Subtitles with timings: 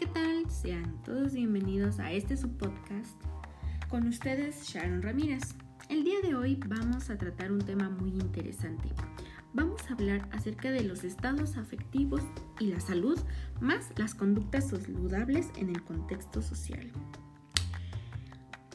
[0.00, 0.50] ¿qué tal?
[0.50, 3.20] Sean todos bienvenidos a este subpodcast.
[3.90, 5.54] Con ustedes, Sharon Ramírez.
[5.90, 8.88] El día de hoy vamos a tratar un tema muy interesante.
[9.52, 12.22] Vamos a hablar acerca de los estados afectivos
[12.58, 13.20] y la salud,
[13.60, 16.90] más las conductas saludables en el contexto social.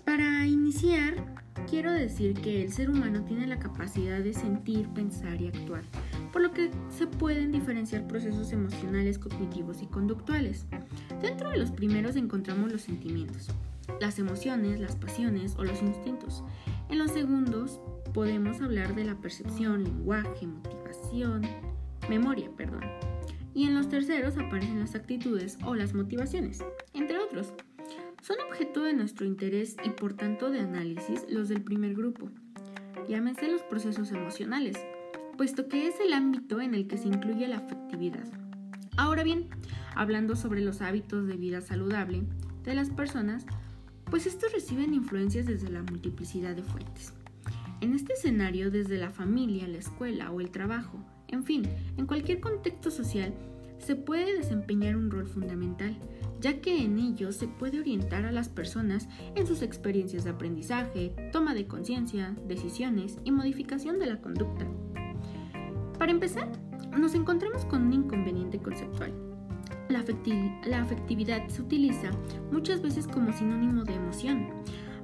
[0.05, 1.15] Para iniciar,
[1.67, 5.85] quiero decir que el ser humano tiene la capacidad de sentir, pensar y actuar
[6.35, 10.67] por lo que se pueden diferenciar procesos emocionales, cognitivos y conductuales.
[11.21, 13.47] Dentro de los primeros encontramos los sentimientos,
[14.01, 16.43] las emociones, las pasiones o los instintos.
[16.89, 17.79] En los segundos
[18.13, 21.43] podemos hablar de la percepción, lenguaje, motivación,
[22.09, 22.83] memoria, perdón.
[23.53, 27.53] Y en los terceros aparecen las actitudes o las motivaciones, entre otros.
[28.21, 32.29] Son objeto de nuestro interés y por tanto de análisis los del primer grupo.
[33.07, 34.75] Llámense los procesos emocionales,
[35.35, 38.25] puesto que es el ámbito en el que se incluye la afectividad.
[38.97, 39.49] Ahora bien,
[39.95, 42.23] hablando sobre los hábitos de vida saludable
[42.63, 43.45] de las personas,
[44.09, 47.13] pues estos reciben influencias desde la multiplicidad de fuentes.
[47.81, 52.39] En este escenario, desde la familia, la escuela o el trabajo, en fin, en cualquier
[52.39, 53.33] contexto social,
[53.79, 55.97] se puede desempeñar un rol fundamental,
[56.39, 61.13] ya que en ello se puede orientar a las personas en sus experiencias de aprendizaje,
[61.31, 64.65] toma de conciencia, decisiones y modificación de la conducta.
[65.97, 66.49] Para empezar,
[66.97, 69.13] nos encontramos con un inconveniente conceptual.
[69.87, 72.09] La, afectividad se utiliza
[72.51, 74.49] muchas veces como sinónimo de emoción,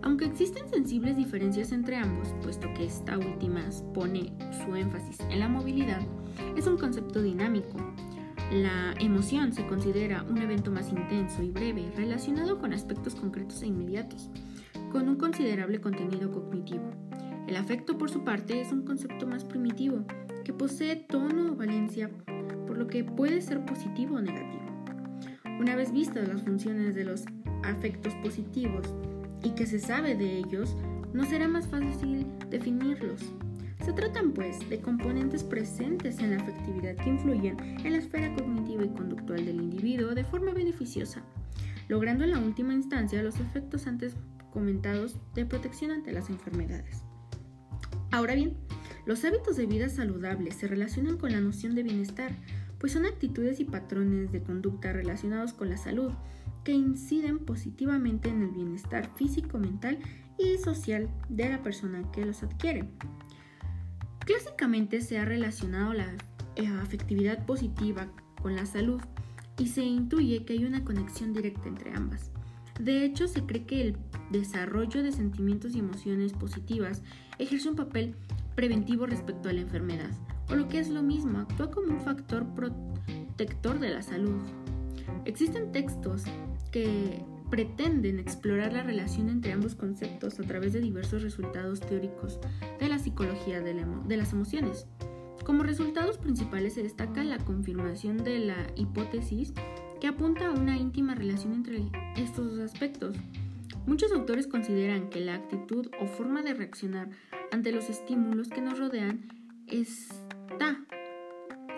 [0.02, 3.62] aunque existen sensibles diferencias entre ambos, puesto que esta última
[3.94, 6.02] pone su énfasis en la movilidad,
[6.58, 7.78] es un concepto dinámico.
[8.52, 13.67] La emoción se considera un evento más intenso y breve relacionado con aspectos concretos e
[13.67, 14.30] inmediatos,
[14.92, 16.92] con un considerable contenido cognitivo.
[17.47, 20.06] El afecto, por su parte, es un concepto más primitivo,
[20.44, 22.09] que posee tono o valencia,
[22.67, 24.64] por lo que puede ser positivo o negativo.
[25.59, 27.25] Una vez vistas las funciones de los
[27.64, 28.94] afectos positivos
[29.44, 30.75] y que se sabe de ellos,
[31.13, 33.22] no será más fácil definirlos.
[33.84, 38.85] Se tratan, pues, de componentes presentes en la afectividad que influyen en la esfera cognitiva
[38.85, 41.22] y conductual del individuo de forma beneficiosa,
[41.88, 44.16] logrando en la última instancia los efectos antes
[44.51, 47.03] comentados de protección ante las enfermedades.
[48.12, 48.57] Ahora bien,
[49.06, 52.31] los hábitos de vida saludables se relacionan con la noción de bienestar,
[52.79, 56.12] pues son actitudes y patrones de conducta relacionados con la salud
[56.63, 60.00] que inciden positivamente en el bienestar físico, mental
[60.38, 62.89] y social de la persona que los adquiere.
[64.25, 66.07] Clásicamente se ha relacionado la
[66.56, 68.07] eh, afectividad positiva
[68.41, 69.01] con la salud
[69.57, 72.31] y se intuye que hay una conexión directa entre ambas.
[72.79, 73.97] De hecho, se cree que el
[74.31, 77.03] desarrollo de sentimientos y emociones positivas
[77.38, 78.16] ejerce un papel
[78.56, 80.12] preventivo respecto a la enfermedad,
[80.50, 84.41] o lo que es lo mismo, actúa como un factor protector de la salud.
[85.25, 86.23] Existen textos
[86.72, 92.39] que pretenden explorar la relación entre ambos conceptos a través de diversos resultados teóricos
[92.79, 94.88] de la psicología de, de las emociones.
[95.44, 99.53] Como resultados principales se destaca la confirmación de la hipótesis
[100.00, 101.83] que apunta a una íntima relación entre
[102.16, 103.18] estos dos aspectos.
[103.85, 107.09] Muchos autores consideran que la actitud o forma de reaccionar
[107.51, 109.28] ante los estímulos que nos rodean
[109.67, 110.78] está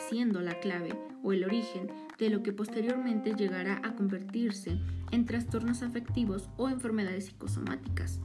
[0.09, 4.79] siendo la clave o el origen de lo que posteriormente llegará a convertirse
[5.11, 8.19] en trastornos afectivos o enfermedades psicosomáticas,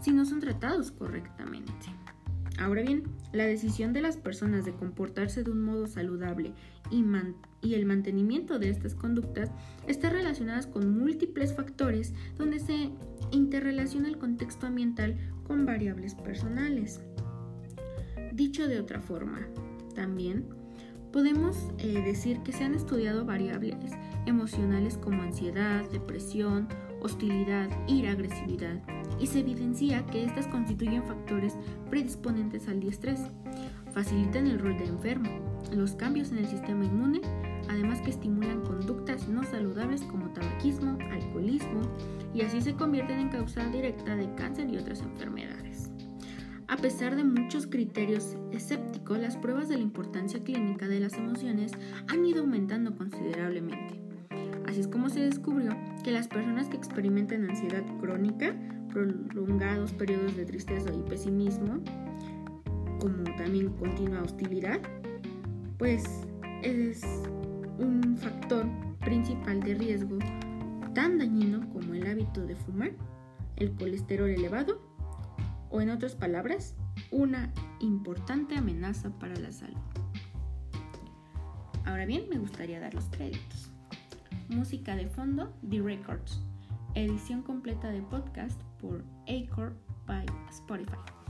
[0.00, 1.86] si no son tratados correctamente.
[2.58, 6.52] Ahora bien, la decisión de las personas de comportarse de un modo saludable
[6.90, 9.50] y, el mantenimiento de estas conductas
[9.86, 12.90] está relacionadas con múltiples factores donde se
[13.32, 17.00] interrelaciona el contexto ambiental con variables personales.
[18.32, 19.46] Dicho de otra forma,
[19.94, 20.46] también
[21.12, 23.76] podemos eh, decir que se han estudiado variables
[24.26, 26.68] emocionales como ansiedad, depresión,
[27.00, 28.80] hostilidad, ira, agresividad,
[29.18, 31.56] y se evidencia que estas constituyen factores
[31.90, 33.20] predisponentes al estrés,
[33.92, 35.30] facilitan el rol de enfermo,
[35.74, 37.20] los cambios en el sistema inmune,
[37.68, 41.80] además que estimulan conductas no saludables como tabaquismo, alcoholismo,
[42.34, 45.90] y así se convierten en causa directa de cáncer y otras enfermedades.
[46.68, 51.72] A pesar de muchos criterios escépticos, las pruebas de la importancia clínica de las emociones
[52.08, 54.00] han ido aumentando considerablemente.
[54.66, 58.56] Así es como se descubrió que las personas que experimentan ansiedad crónica,
[58.96, 61.82] prolongados periodos de tristeza y pesimismo,
[62.98, 64.80] como también continua hostilidad,
[65.76, 66.04] pues
[66.62, 67.02] es
[67.78, 68.64] un factor
[69.00, 70.18] principal de riesgo
[70.94, 72.92] tan dañino como el hábito de fumar,
[73.56, 74.80] el colesterol elevado
[75.68, 76.74] o en otras palabras,
[77.10, 79.76] una importante amenaza para la salud.
[81.84, 83.70] Ahora bien, me gustaría dar los créditos.
[84.48, 86.40] Música de fondo, The Records.
[86.96, 89.76] Edición completa de podcast por Acor
[90.06, 91.25] by Spotify.